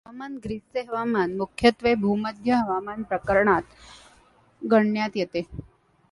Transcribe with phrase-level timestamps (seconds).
[0.05, 3.61] हवामान ग्रीसचे हवामान मुख्यत्वे भूमध्य हवामान प्रकारात
[4.61, 5.41] गणण्यात येते.